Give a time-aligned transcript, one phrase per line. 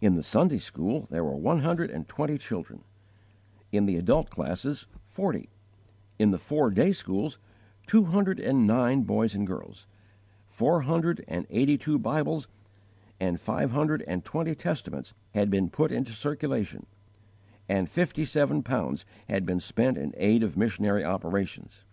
[0.00, 2.82] In the Sunday school there were one hundred and twenty children;
[3.70, 5.50] in the adult classes, forty;
[6.18, 7.36] in the four day schools,
[7.86, 9.86] two hundred and nine boys and girls;
[10.46, 12.48] four hundred and eighty two Bibles
[13.20, 16.86] and five hundred and twenty Testaments had been put into circulation,
[17.68, 21.84] and fifty seven pounds had been spent in aid of missionary operations.